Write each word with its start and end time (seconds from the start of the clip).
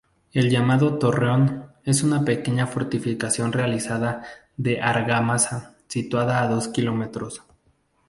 El 0.31 0.49
Llamado 0.49 0.97
"Torreón" 0.97 1.73
es 1.83 2.01
una 2.01 2.25
pequeña 2.25 2.65
fortificación 2.65 3.51
realizada 3.53 4.23
de 4.57 4.81
argamasa, 4.81 5.75
situada 5.87 6.41
a 6.41 6.47
dos 6.47 6.69
kilómetros. 6.69 7.43